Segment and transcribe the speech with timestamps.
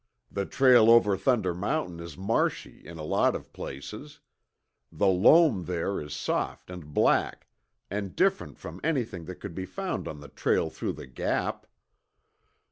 [0.31, 4.19] The trail over Thunder Mountain is marshy in a lot of places.
[4.91, 7.45] The loam there is soft and black,
[7.91, 11.67] and different from anything that could be found on the trail through the Gap.